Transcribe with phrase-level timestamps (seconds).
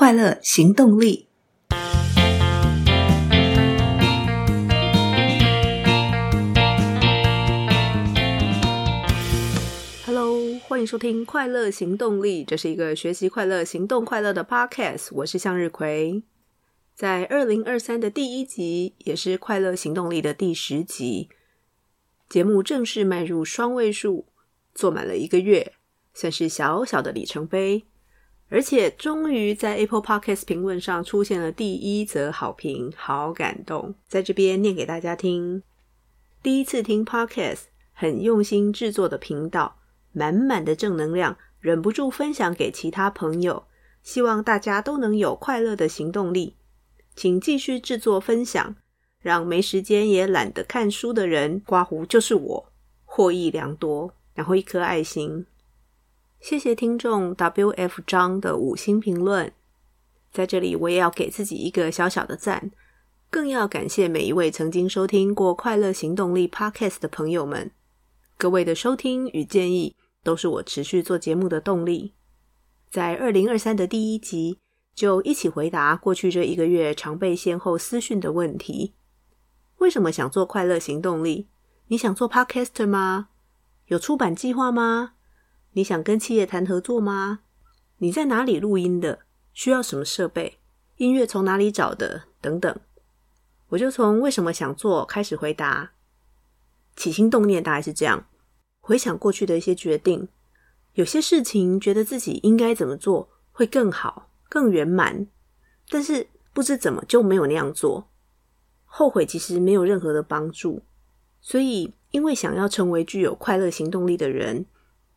[0.00, 1.26] 快乐行动力。
[10.06, 15.08] Hello，欢迎收听《快乐行动力》，这是一个学习快乐、行动快乐的 Podcast。
[15.12, 16.22] 我是向日葵，
[16.94, 21.28] 在二零二三的第一集，也是《快乐行动力》的第十集，
[22.26, 24.24] 节目正式迈入双位数，
[24.74, 25.74] 做满了一个月，
[26.14, 27.84] 算是小小的里程碑。
[28.50, 35.62] 而且终于在 Apple Podcast 评论上出现了第一则好评，好感动，在这边念给大家听。
[36.42, 39.76] 第一次听 Podcast，很用心制作的频道，
[40.12, 43.64] 满满的正能量，忍不住分享给其他朋友，
[44.02, 46.56] 希望大家都能有快乐的行动力。
[47.14, 48.74] 请继续制作分享，
[49.20, 52.72] 让没时间也懒得看书的人，刮胡就是我，
[53.04, 54.12] 获益良多。
[54.32, 55.44] 然后一颗爱心。
[56.40, 58.00] 谢谢听众 W.F.
[58.06, 59.52] 张的五星评论，
[60.32, 62.70] 在这里我也要给自己一个小小的赞，
[63.28, 67.70] 更要感谢每一位曾经收听过《快乐行动力》Podcast 的朋友们，
[68.38, 72.14] 各位的收听与建议都是我持续做节目的动力。
[72.90, 74.58] 在二零二三的第一集，
[74.94, 78.94] 就一起回答过去这一个月常被先后私讯的问题：
[79.76, 81.48] 为什么想做快乐行动力？
[81.88, 83.28] 你想做 Podcaster 吗？
[83.88, 85.12] 有出版计划吗？
[85.72, 87.40] 你想跟企业谈合作吗？
[87.98, 89.20] 你在哪里录音的？
[89.52, 90.58] 需要什么设备？
[90.96, 92.24] 音乐从哪里找的？
[92.40, 92.76] 等等，
[93.68, 95.92] 我就从为什么想做开始回答。
[96.96, 98.26] 起心动念大概是这样：
[98.80, 100.26] 回想过去的一些决定，
[100.94, 105.28] 有些事情觉得自己应该怎么做会更好、更圆满，
[105.88, 108.08] 但是不知怎么就没有那样做。
[108.86, 110.82] 后悔其实没有任何的帮助，
[111.40, 114.66] 所以因为想要成为具有快乐行动力的人。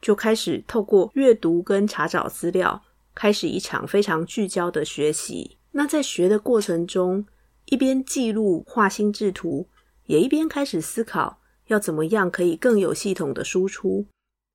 [0.00, 2.82] 就开始透过阅读跟查找资料，
[3.14, 5.58] 开始一场非常聚焦的学习。
[5.72, 7.26] 那在学的过程中，
[7.66, 9.68] 一边记录、画心智图，
[10.06, 14.06] 也一边开始思考要怎么样可以更有系统的输出，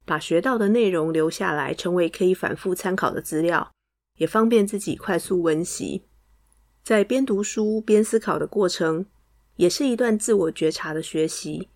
[0.06, 3.72] 把学到的内容留下来，成为可以反复参考的资料，
[4.18, 6.06] 也方便自己快速温习。
[6.84, 9.06] 在边读书边思考的过程，
[9.58, 11.70] 也是一段自我觉察的学习。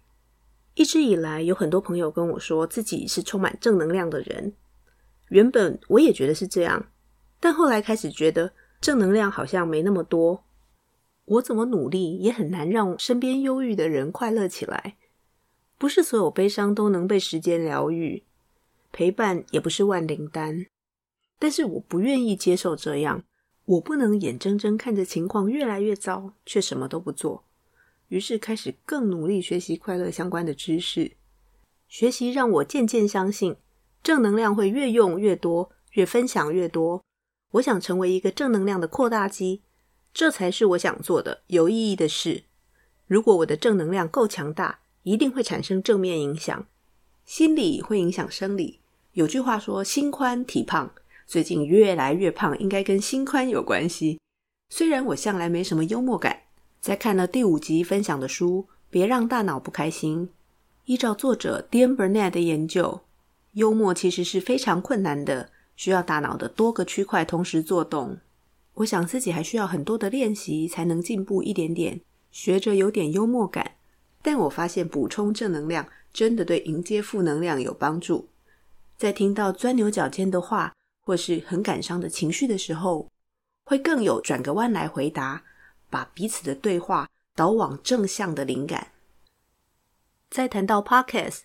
[0.78, 4.54] 一直以来，有很多朋友跟我说自己是充满正能量的人。
[5.30, 6.92] 原本我也觉得是这样，
[7.40, 10.44] 但后来开始觉得正能量好像没那么多。
[11.26, 14.98] 我怎么努力也很难让身边忧郁的人快乐起来。
[15.80, 18.22] 不是所有悲伤都能被时间疗愈，
[18.92, 20.68] 陪伴也不是万灵丹。
[21.40, 23.24] 但是我不愿意接受这样，
[23.66, 27.46] 我不能眼睁睁看着情况越来越糟，却什么都不做。
[28.10, 31.12] 于是开始更努力学习快乐相关的知识，
[31.88, 33.56] 学习让我渐渐相信
[34.02, 37.04] 正能量会越用越多，越分享越多。
[37.52, 39.62] 我想成为一个正能量的扩大机，
[40.14, 42.44] 这才是我想做的有意义的事。
[43.08, 46.68] 如果我的正能量够强大，一定会产生正面影响。
[47.26, 48.80] 心理会影响生理。
[49.14, 50.94] 有句话说“心宽体胖”，
[51.28, 54.20] 最近越来越胖，应该跟心宽有关系。
[54.70, 56.47] 虽然我向来没什么幽默感。
[56.80, 60.28] 在看了第五集分享的书《别让大脑不开心》，
[60.86, 63.02] 依照作者 Dan Burnett 的研究，
[63.54, 68.20] 幽默其实是非常困难的，需要大脑的多个区块同时作动。
[68.76, 72.00] 我想自己还需要很多的练习才能进步一点点，
[72.32, 73.72] 学着有点幽默感。
[74.22, 78.30] 但我发现补充正能量真的对迎接负能量有帮助。
[78.98, 80.74] 在听到钻牛角尖的话
[81.06, 83.10] 或是很感伤的情绪的时候，
[83.66, 85.44] 会更有转个弯来回答。
[85.90, 88.94] 把彼此的对话导往正向的灵感。
[90.30, 91.42] 再谈到 Podcast，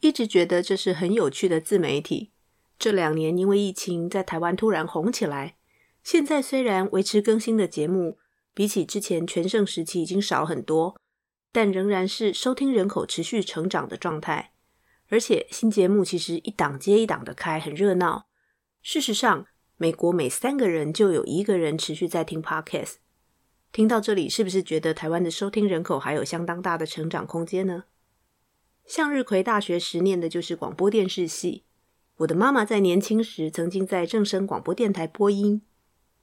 [0.00, 2.32] 一直觉得这是很有趣的自媒体。
[2.78, 5.56] 这两年因为疫情，在台湾突然红起来。
[6.02, 8.18] 现在虽然维持更新的节目
[8.52, 11.00] 比起之前全盛时期已经少很多，
[11.50, 14.52] 但仍然是收听人口持续成长的状态。
[15.08, 18.26] 而且新节目其实一档接一档的开，很热闹。
[18.82, 19.46] 事实上，
[19.76, 22.96] 美国每三个人就有一个人持续在听 Podcast。
[23.74, 27.86] 听到这里，是不是觉得台湾的收听人口还有相当大的成长空间呢？
[28.86, 31.64] 向日葵大学时念的就是广播电视系。
[32.18, 35.60] 我的妈妈在年轻时曾经在正声广播电台播音。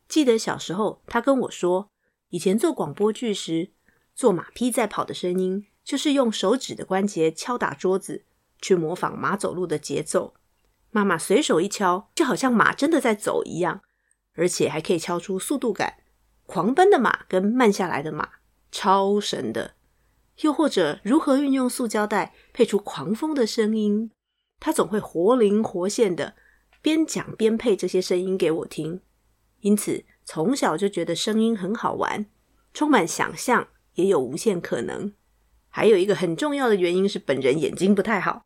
[0.08, 1.90] 记得小时候，她跟我说，
[2.30, 3.72] 以前做广播剧时，
[4.16, 8.24] 做马匹在跑的声音，就是用手指的关节敲打桌子，
[8.62, 10.36] 去模仿马走路的节奏。
[10.92, 13.82] 妈妈随手一敲，就好像马真的在走一样，
[14.36, 15.98] 而且还可以敲出速度感。
[16.52, 18.28] 狂奔的马跟慢下来的马，
[18.74, 19.76] 超神的。
[20.42, 24.12] 又或者如何运用塑胶袋配出狂风的声音，
[24.60, 26.36] 他总会活灵活现的
[26.82, 29.00] 边讲边配这些声音给我听。
[29.62, 32.26] 因此从小就觉得声音很好玩，
[32.74, 35.14] 充满想象，也有无限可能。
[35.70, 38.44] 还有一个很重要的原因是本人眼睛不太好，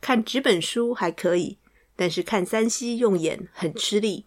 [0.00, 1.60] 看纸本书还可以，
[1.94, 4.26] 但是看三 C 用眼很吃力。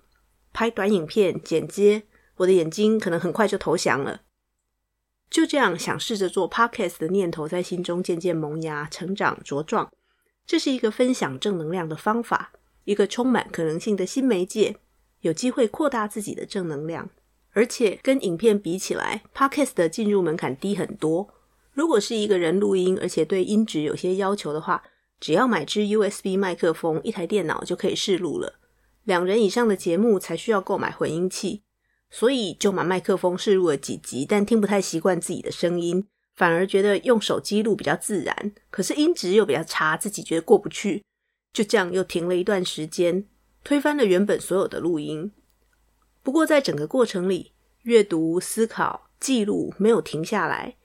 [0.54, 2.04] 拍短影片剪接，
[2.40, 4.22] 我的眼睛可能很快就投降了。
[5.30, 9.92] 就这样，想试着做 Podcast 的念头在心中渐渐萌芽、成长、茁壮。
[10.46, 12.52] 这是一个分享正能量的方法，
[12.86, 14.78] 一个充满可能性的新媒介，
[15.22, 17.10] 有机会扩大自己的正能量。
[17.52, 21.30] 而且跟影片比起来，Podcast 的进入门槛低很多。
[21.72, 24.84] 如果是一个人录音，而且对音质有些要求的话，
[25.20, 28.60] 只要买支 USB 麦克风、一台电脑就可以试录了。
[29.04, 31.64] 两人以上的节目才需要购买混音器。
[32.12, 38.52] 所以就把麦克风试录了几集，但听不太习惯自己的声音，反而觉得用手机录比较自然。
[38.72, 41.04] 可是音质又比较差，自己觉得过不去，
[41.54, 43.26] 就这样又停了一段时间，
[43.64, 45.32] 推翻了原本所有的录音。
[46.24, 47.54] 不过在整个过程里，
[47.84, 50.76] 阅读、思考、记录没有停下来，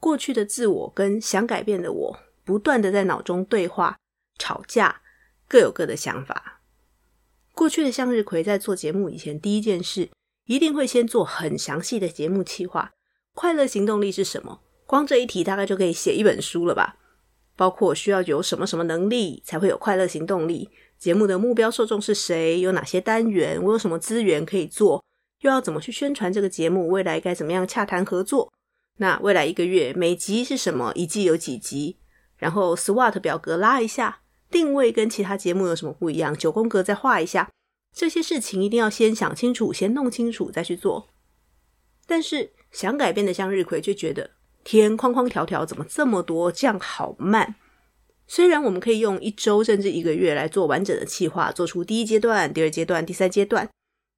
[0.00, 3.96] 过去的自我跟想改变的我，不断的在脑中对话、
[4.38, 5.02] 吵架，
[5.48, 6.60] 各有各的想法。
[7.54, 10.08] 过去的向日葵在做节目以前，第一件事。
[10.48, 12.92] 一定会先做很详细的节目企划。
[13.34, 14.60] 快乐行动力是什么？
[14.86, 16.96] 光这一题大概就可以写一本书了吧？
[17.54, 20.70] 包括需要有什么什么能力才会有快乐行动力？
[20.98, 22.60] 节目的目标受众是谁？
[22.60, 23.62] 有哪些单元？
[23.62, 25.04] 我有什么资源可以做？
[25.42, 26.88] 又要怎么去宣传这个节目？
[26.88, 28.50] 未来该怎么样洽谈合作？
[28.96, 30.92] 那未来一个月每集是什么？
[30.94, 31.98] 一季有几集？
[32.38, 36.34] 然后 SWOT 表格拉一下，定位跟其他节目有什么不一样？
[36.34, 37.50] 九宫格再画一下。
[37.98, 41.08] 这些事情一定要先想清楚，先弄清楚再去做。
[42.06, 44.30] 但是想改变的向日葵却觉得
[44.62, 47.56] 天框框条条怎么这么多，这样好慢。
[48.28, 53.68] 虽然我们可以用一周甚至一个月来做完整的计划，做出第一阶段、第二阶段、第三阶段，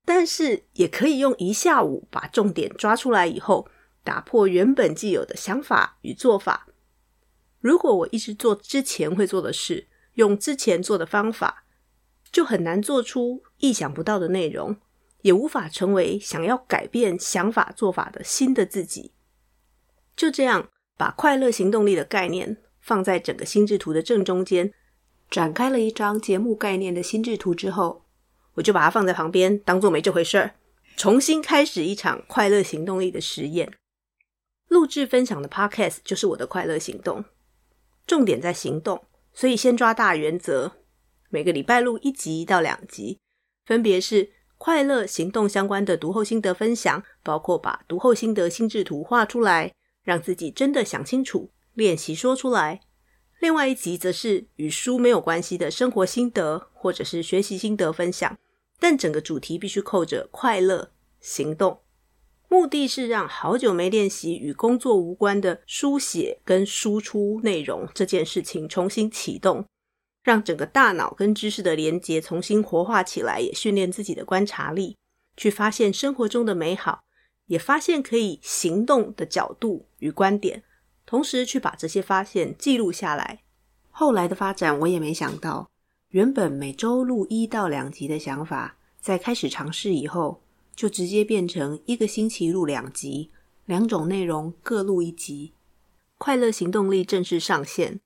[0.04, 3.66] 但是也可以用一下午把重点抓出来以后，
[4.04, 6.66] 打破原本既有的想法与做法。
[7.60, 11.64] 如果我一直做之前会做的事，用之前做的方法，
[12.32, 14.76] 就很难做出意想不到的内容，
[15.22, 19.12] 也无法成为想要改变想法做法的新的自己。
[20.16, 24.72] 就这样，把快乐行动力的概念放在整个心智图的正中间，
[25.30, 28.04] 展开了一张节目概念的心智图之后，
[28.54, 30.54] 我就把它放在旁边，当做没这回事儿，
[30.96, 33.72] 重新开始一场快乐行动力的实验。
[34.68, 37.24] 录制分享的 Podcast 就是我的快乐行动，
[38.06, 40.79] 重点在行动，所以先抓大原则。
[41.32, 43.20] 每个礼拜录一集到两集，
[43.64, 49.72] 分别是快乐行动相关的读后心得分享，包括把读后心得心智图画出来，
[50.02, 52.80] 让自己真的想清楚，练习说出来。
[53.38, 58.36] 另外一集则是与书没有关系的生活心得，或者是学习心得分享，
[58.80, 60.90] 但整个主题必须扣着快乐
[61.20, 61.80] 行动，
[62.48, 69.64] 目的是让好久没练习与工作无关的书写跟输出内容这件事情重新启动。
[70.22, 74.96] 让整个大脑跟知识的连接重新活化起来，也训练自己的观察力，
[75.36, 77.04] 去发现生活中的美好，
[77.46, 80.62] 也发现可以行动的角度与观点，
[81.06, 83.42] 同时去把这些发现记录下来。
[83.90, 85.70] 后来的发展，我也没想到，
[86.10, 90.42] 原本每周录一到两集的想法，在开始尝试以后，
[90.76, 93.30] 就直接变成一个星期录两集，
[93.64, 95.54] 两种内容各录一集。
[96.18, 98.00] 快乐行动力正式上线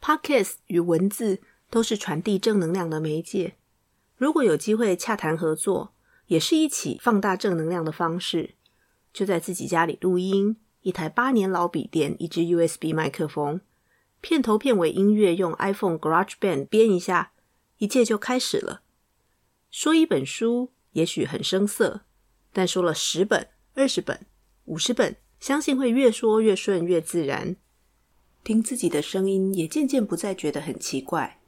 [0.00, 1.40] ，Podcast 与文字。
[1.72, 3.56] 都是传递正能量的媒介。
[4.18, 5.94] 如果有机会洽谈合作，
[6.26, 8.56] 也是一起放大正能量的方式。
[9.10, 13.62] 就在自己家里录音，一台八年老笔电，一支 USB 麦克风，
[14.20, 17.32] 片头片尾音乐用 iPhone GarageBand 编一下，
[17.78, 18.82] 一切就开始了。
[19.70, 22.02] 说一本书也许很生涩，
[22.52, 24.26] 但说了十本、二十本、
[24.66, 27.56] 五十本，相信会越说越顺、越自然。
[28.44, 31.38] 听自己的声音，也渐渐不再觉得很奇怪。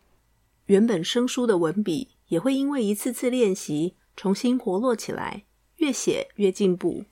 [0.67, 5.45] 原本生疏的文笔也会因为一次次练习重新活络起来，
[5.77, 7.05] 越写越进步。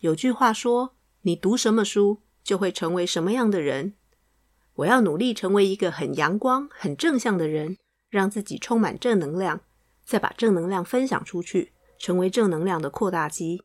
[0.00, 3.94] 有句话说：“你读什么书，就会成为什么样的人。”
[4.76, 7.76] 我要努力成为一个很阳光、很正向的人，
[8.10, 9.62] 让自己充满正能量，
[10.04, 13.62] 再把正能量分享出去，成为正能量的扩大机，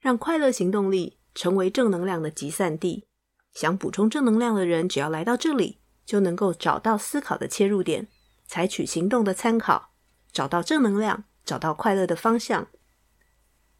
[0.00, 3.06] 让快乐行动力成为正能量的集散地。
[3.52, 8.08] 想补充正能量的人，只要来到这里，就能够找到思考的切入点。
[8.50, 9.92] 采取行动的参考，
[10.32, 12.66] 找到正能量，找到快乐的方向。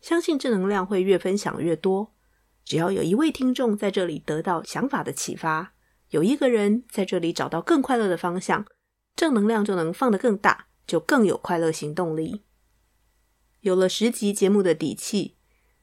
[0.00, 2.14] 相信正能量会越分享越多。
[2.64, 5.72] 只要有一位听众在这里得到想法的启发，
[6.10, 8.64] 有一个人在这里找到更快乐的方向，
[9.16, 12.44] 正能量就能放得更大，就更有快乐行动力。
[13.62, 15.36] 有了十集节目的底气，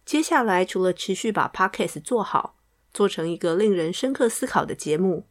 [0.06, 2.58] 接下来除了持续把 Podcast 做好，
[2.94, 5.28] 做成一个令人深刻思考的节目，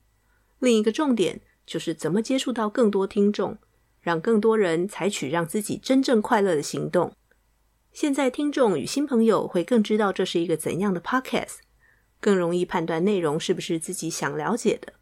[0.58, 3.58] 另一个重点就是怎么接触到更多听众，
[4.00, 7.12] 让更多人采取让自己真正快乐的行动。
[7.92, 11.56] 现在听众与新朋友会更知道这是一个怎样的 Podcast，
[12.20, 14.92] 更容易判断内容是不是自己想了解的。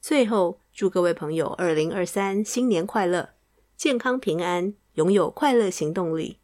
[0.00, 3.30] 最后，祝各位朋友二零二三新年快乐，
[3.76, 6.38] 健康平安，拥有快乐行动力。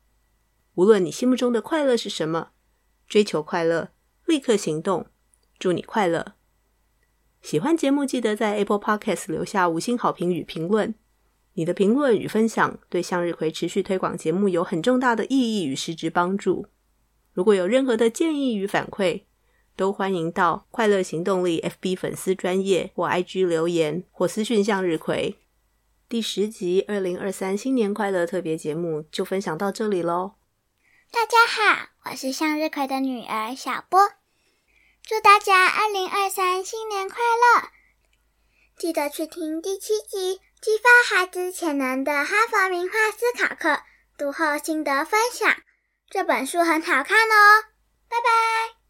[0.75, 2.51] 无论你心目中的快乐是什么，
[3.07, 3.91] 追求快乐，
[4.27, 5.07] 立刻行动。
[5.57, 6.35] 祝你快乐！
[7.45, 10.95] 喜欢节目，记得在 Apple Podcast 留下五星好评与评论。
[11.53, 16.65] 你的评论与分享对向日葵持续推广节目有很重大的意义与实质帮助。
[17.35, 19.25] 如果有任何的建议与反馈，
[19.77, 25.37] 都欢迎到快乐行动力 FB 粉丝专业或 IG 留言或私讯向日葵。
[26.09, 30.37] 第十集二零二三新年快乐特别节目就分享到这里喽。
[31.13, 34.01] 大家好，我是向日葵的女儿小波，
[35.07, 37.69] 祝大家二零二三新年快乐！
[38.79, 43.83] 记得去听第七集激发孩子潜能的哈佛名画思考课
[44.17, 45.55] 读后心得分享，
[46.09, 47.65] 这本书很好看哦。
[48.09, 48.84] 拜拜。